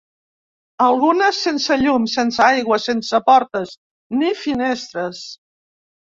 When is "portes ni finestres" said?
3.27-5.21